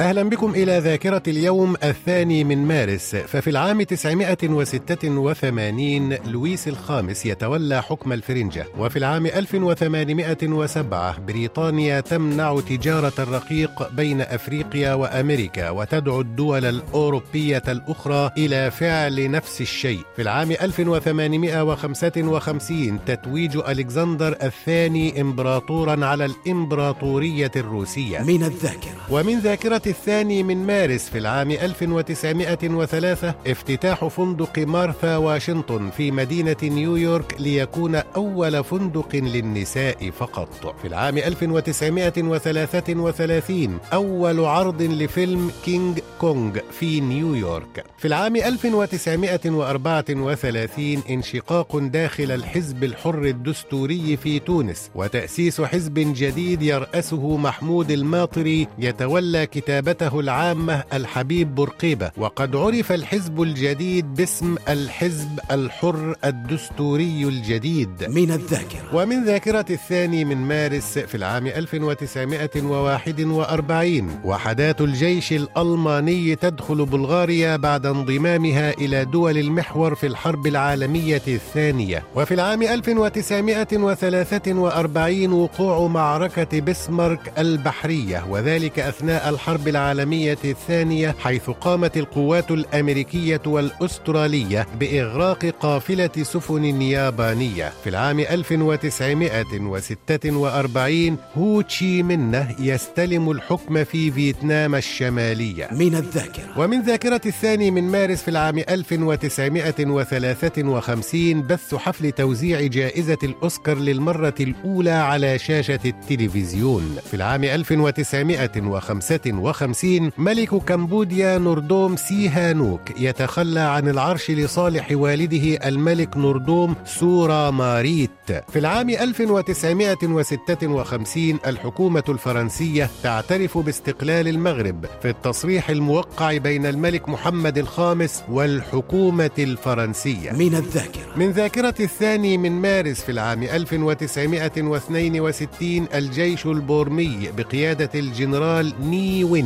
أهلا 0.00 0.22
بكم 0.22 0.50
إلى 0.50 0.78
ذاكرة 0.78 1.22
اليوم 1.28 1.74
الثاني 1.84 2.44
من 2.44 2.66
مارس. 2.66 3.16
ففي 3.16 3.50
العام 3.50 3.82
986 3.82 6.12
لويس 6.12 6.68
الخامس 6.68 7.26
يتولى 7.26 7.82
حكم 7.82 8.12
الفرنجة. 8.12 8.66
وفي 8.78 8.98
العام 8.98 9.26
1807 9.26 11.18
بريطانيا 11.18 12.00
تمنع 12.00 12.60
تجارة 12.60 13.12
الرقيق 13.18 13.92
بين 13.92 14.20
أفريقيا 14.20 14.94
وأمريكا 14.94 15.70
وتدعو 15.70 16.20
الدول 16.20 16.64
الأوروبية 16.64 17.62
الأخرى 17.68 18.30
إلى 18.38 18.70
فعل 18.70 19.30
نفس 19.30 19.60
الشيء. 19.60 20.00
في 20.16 20.22
العام 20.22 20.50
1855 20.50 22.98
تتويج 23.06 23.56
ألكسندر 23.56 24.36
الثاني 24.42 25.20
إمبراطورا 25.20 26.06
على 26.06 26.24
الإمبراطورية 26.24 27.52
الروسية. 27.56 28.18
من 28.18 28.42
الذاكرة. 28.42 28.92
ومن 29.10 29.38
ذاكرة 29.38 29.87
الثاني 29.88 30.42
من 30.42 30.66
مارس 30.66 31.08
في 31.08 31.18
العام 31.18 31.50
1903 31.50 33.34
افتتاح 33.46 34.04
فندق 34.06 34.58
مارثا 34.58 35.16
واشنطن 35.16 35.90
في 35.90 36.10
مدينة 36.10 36.56
نيويورك 36.62 37.36
ليكون 37.40 37.94
أول 37.94 38.64
فندق 38.64 39.16
للنساء 39.16 40.10
فقط. 40.10 40.74
في 40.82 40.88
العام 40.88 41.18
1933 41.18 43.78
أول 43.92 44.44
عرض 44.44 44.82
لفيلم 44.82 45.50
كينج 45.64 45.98
كونغ 46.20 46.58
في 46.70 47.00
نيويورك. 47.00 47.84
في 47.98 48.08
العام 48.08 48.36
1934 48.36 51.02
انشقاق 51.10 51.76
داخل 51.76 52.30
الحزب 52.30 52.84
الحر 52.84 53.24
الدستوري 53.24 54.16
في 54.16 54.38
تونس 54.38 54.90
وتأسيس 54.94 55.60
حزب 55.60 55.94
جديد 55.98 56.62
يرأسه 56.62 57.36
محمود 57.36 57.90
الماطري 57.90 58.68
يتولى 58.78 59.46
كتاب 59.46 59.77
كتابته 59.78 60.20
العامة 60.20 60.84
الحبيب 60.92 61.54
بورقيبة. 61.54 62.10
وقد 62.16 62.56
عرف 62.56 62.92
الحزب 62.92 63.42
الجديد 63.42 64.14
باسم 64.14 64.56
الحزب 64.68 65.40
الحر 65.50 66.14
الدستوري 66.24 67.24
الجديد. 67.24 68.04
من 68.08 68.30
الذاكرة. 68.30 68.94
ومن 68.94 69.24
ذاكرة 69.24 69.64
الثاني 69.70 70.24
من 70.24 70.36
مارس 70.36 70.98
في 70.98 71.14
العام 71.14 71.46
1941 71.46 74.20
وحدات 74.24 74.80
الجيش 74.80 75.32
الألماني 75.32 76.36
تدخل 76.36 76.86
بلغاريا 76.86 77.56
بعد 77.56 77.86
انضمامها 77.86 78.70
إلى 78.70 79.04
دول 79.04 79.38
المحور 79.38 79.94
في 79.94 80.06
الحرب 80.06 80.46
العالمية 80.46 81.22
الثانية. 81.28 82.02
وفي 82.14 82.34
العام 82.34 82.62
1943 82.62 85.32
وقوع 85.32 85.88
معركة 85.88 86.60
بسمارك 86.60 87.32
البحرية. 87.38 88.26
وذلك 88.30 88.78
أثناء 88.78 89.28
الحرب 89.28 89.67
العالمية 89.68 90.38
الثانية 90.44 91.14
حيث 91.18 91.50
قامت 91.50 91.96
القوات 91.96 92.50
الأمريكية 92.50 93.40
والأسترالية 93.46 94.66
بإغراق 94.80 95.46
قافلة 95.46 96.10
سفن 96.22 96.82
يابانية 96.82 97.72
في 97.84 97.90
العام 97.90 98.20
1946 98.20 101.16
هو 101.38 101.60
تشي 101.60 102.02
منه 102.02 102.54
يستلم 102.60 103.30
الحكم 103.30 103.84
في 103.84 104.10
فيتنام 104.10 104.74
الشمالية. 104.74 105.68
من 105.72 105.94
الذاكرة. 105.94 106.58
ومن 106.58 106.82
ذاكرة 106.82 107.20
الثاني 107.26 107.70
من 107.70 107.84
مارس 107.84 108.22
في 108.22 108.28
العام 108.30 108.58
1953 108.58 111.42
بث 111.42 111.74
حفل 111.74 112.12
توزيع 112.12 112.60
جائزة 112.60 113.18
الأوسكار 113.22 113.78
للمرة 113.78 114.34
الأولى 114.40 114.90
على 114.90 115.38
شاشة 115.38 115.80
التلفزيون. 115.84 116.96
في 117.10 117.14
العام 117.14 117.44
1955 117.44 119.38
1950 119.62 120.10
ملك 120.18 120.48
كمبوديا 120.48 121.38
نوردوم 121.38 121.96
سيهانوك 121.96 122.80
يتخلى 123.00 123.60
عن 123.60 123.88
العرش 123.88 124.30
لصالح 124.30 124.88
والده 124.92 125.68
الملك 125.68 126.16
نوردوم 126.16 126.74
سورا 126.84 127.50
ماريت. 127.50 128.10
في 128.48 128.58
العام 128.58 128.90
1956 128.90 131.38
الحكومة 131.46 132.04
الفرنسية 132.08 132.90
تعترف 133.02 133.58
باستقلال 133.58 134.28
المغرب 134.28 134.86
في 135.02 135.08
التصريح 135.10 135.70
الموقع 135.70 136.36
بين 136.36 136.66
الملك 136.66 137.08
محمد 137.08 137.58
الخامس 137.58 138.22
والحكومة 138.30 139.30
الفرنسية. 139.38 140.32
من 140.32 140.54
الذاكرة. 140.54 141.16
من 141.16 141.30
ذاكرة 141.30 141.74
الثاني 141.80 142.38
من 142.38 142.52
مارس 142.52 143.00
في 143.00 143.12
العام 143.12 143.42
1962 143.42 145.86
الجيش 145.94 146.46
البورمي 146.46 147.28
بقيادة 147.36 147.90
الجنرال 147.94 148.72
ني 148.82 149.24
وين 149.24 149.37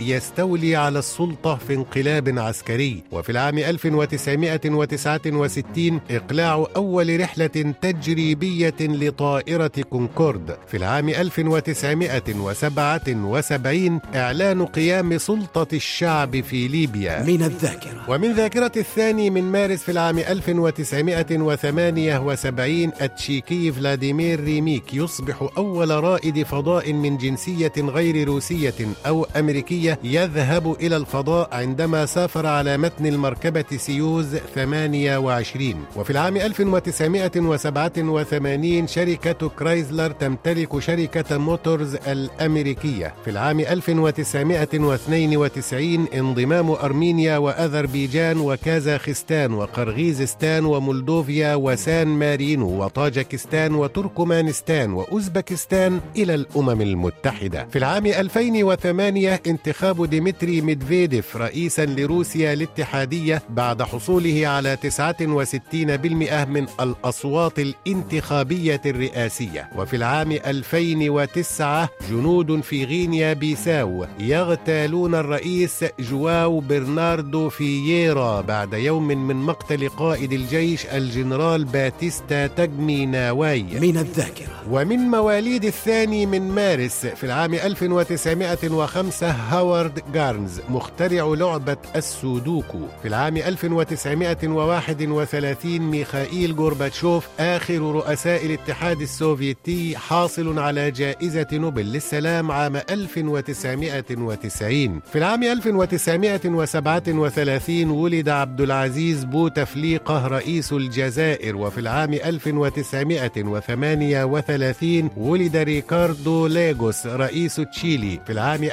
يستولي 0.00 0.76
على 0.76 0.98
السلطة 0.98 1.56
في 1.56 1.74
انقلاب 1.74 2.38
عسكري. 2.38 3.02
وفي 3.12 3.32
العام 3.32 3.58
1969 3.58 6.00
إقلاع 6.10 6.66
أول 6.76 7.20
رحلة 7.20 7.74
تجريبية 7.82 8.74
لطائرة 8.80 9.70
كونكورد. 9.90 10.56
في 10.66 10.76
العام 10.76 11.08
1977 11.08 14.00
إعلان 14.14 14.66
قيام 14.66 15.18
سلطة 15.18 15.66
الشعب 15.72 16.40
في 16.40 16.68
ليبيا. 16.68 17.22
من 17.22 17.42
الذاكرة. 17.42 18.04
ومن 18.08 18.32
ذاكرة 18.32 18.72
الثاني 18.76 19.30
من 19.30 19.42
مارس 19.42 19.82
في 19.82 19.92
العام 19.92 20.18
1978 20.18 22.92
التشيكي 23.00 23.72
فلاديمير 23.72 24.44
ريميك 24.44 24.94
يصبح 24.94 25.48
أول 25.56 25.90
رائد 25.90 26.42
فضاء 26.42 26.92
من 26.92 27.16
جنسية 27.16 27.72
غير 27.78 28.28
روسية 28.28 28.74
أو 29.06 29.26
أمريكية 29.38 29.98
يذهب 30.04 30.76
إلى 30.80 30.96
الفضاء 30.96 31.48
عندما 31.52 32.06
سافر 32.06 32.46
على 32.46 32.78
متن 32.78 33.06
المركبة 33.06 33.64
سويوز 33.76 34.36
28 34.54 35.74
وفي 35.96 36.10
العام 36.10 36.36
1987 36.36 38.86
شركة 38.86 39.48
كرايزلر 39.48 40.10
تمتلك 40.10 40.78
شركة 40.78 41.38
موتورز 41.38 41.94
الأمريكية. 41.94 43.14
في 43.24 43.30
العام 43.30 43.60
1992 43.60 46.06
انضمام 46.14 46.70
أرمينيا 46.70 47.38
وأذربيجان 47.38 48.40
وكازاخستان 48.40 49.54
وقرغيزستان 49.54 50.64
ومولدوفيا 50.64 51.54
وسان 51.54 52.08
مارينو 52.08 52.84
وطاجكستان 52.84 53.74
وتركمانستان 53.74 54.92
وأوزبكستان 54.92 56.00
إلى 56.16 56.34
الأمم 56.34 56.80
المتحدة. 56.82 57.66
في 57.70 57.78
العام 57.78 58.06
2008 58.06 59.27
انتخاب 59.34 60.04
ديمتري 60.04 60.60
ميدفيديف 60.60 61.36
رئيسا 61.36 61.86
لروسيا 61.86 62.52
الاتحادية 62.52 63.42
بعد 63.50 63.82
حصوله 63.82 64.46
على 64.46 64.76
69% 64.76 66.44
من 66.44 66.66
الأصوات 66.80 67.58
الانتخابية 67.58 68.80
الرئاسية. 68.86 69.70
وفي 69.76 69.96
العام 69.96 70.32
2009 70.32 71.88
جنود 72.10 72.60
في 72.60 72.84
غينيا 72.84 73.32
بيساو 73.32 74.06
يغتالون 74.20 75.14
الرئيس 75.14 75.84
جواو 76.00 76.60
برناردو 76.60 77.48
فييرا 77.48 78.40
بعد 78.40 78.72
يوم 78.72 79.06
من 79.08 79.36
مقتل 79.36 79.88
قائد 79.88 80.32
الجيش 80.32 80.86
الجنرال 80.86 81.64
باتيستا 81.64 82.46
تجمي 82.46 83.06
ناواي. 83.06 83.62
من 83.62 83.98
الذاكرة. 83.98 84.48
ومن 84.70 84.98
مواليد 84.98 85.64
الثاني 85.64 86.26
من 86.26 86.42
مارس 86.48 87.06
في 87.06 87.24
العام 87.24 87.54
1905 87.54 89.17
هاورد 89.26 90.02
جارنز 90.14 90.60
مخترع 90.68 91.34
لعبة 91.34 91.76
السودوكو. 91.96 92.78
في 93.02 93.08
العام 93.08 93.36
1931 93.36 95.80
ميخائيل 95.80 96.52
غورباتشوف 96.52 97.28
آخر 97.40 97.78
رؤساء 97.78 98.46
الاتحاد 98.46 99.00
السوفيتي 99.00 99.96
حاصل 99.96 100.58
على 100.58 100.90
جائزة 100.90 101.46
نوبل 101.52 101.92
للسلام 101.92 102.50
عام 102.50 102.76
1990 102.76 105.00
في 105.12 105.18
العام 105.18 105.42
1937 105.42 107.90
ولد 107.90 108.28
عبد 108.28 108.60
العزيز 108.60 109.24
بوتفليقة 109.24 110.26
رئيس 110.26 110.72
الجزائر. 110.72 111.56
وفي 111.56 111.80
العام 111.80 112.14
1938 112.14 115.10
ولد 115.16 115.56
ريكاردو 115.56 116.46
ليغوس 116.46 117.06
رئيس 117.06 117.56
تشيلي. 117.56 118.20
في 118.26 118.32
العام 118.32 118.64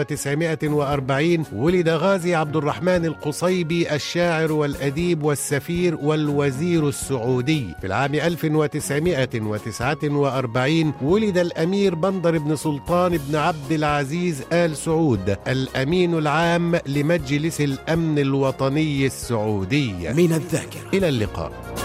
1940 0.00 1.44
ولد 1.52 1.88
غازي 1.88 2.34
عبد 2.34 2.56
الرحمن 2.56 3.04
القصيبي 3.04 3.94
الشاعر 3.94 4.52
والأديب 4.52 5.22
والسفير 5.22 5.96
والوزير 6.02 6.88
السعودي. 6.88 7.74
في 7.80 7.86
العام 7.86 8.14
1949 8.14 10.92
ولد 11.02 11.38
الأمير 11.38 11.94
بندر 11.94 12.38
بن 12.38 12.56
سلطان 12.56 13.18
بن 13.28 13.36
عبد 13.36 13.72
العزيز 13.72 14.42
آل 14.52 14.76
سعود 14.76 15.36
الأمين 15.48 16.14
العام 16.14 16.78
لمجلس 16.86 17.60
الأمن 17.60 18.18
الوطني 18.18 19.06
السعودي. 19.06 19.92
من 19.92 20.32
الذاكرة. 20.32 20.88
إلى 20.94 21.08
اللقاء. 21.08 21.83